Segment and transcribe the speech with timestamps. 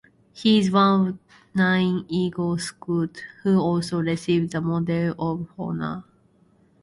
[0.33, 1.17] He is one of
[1.53, 6.03] nine Eagle Scouts who also received the Medal of Honor.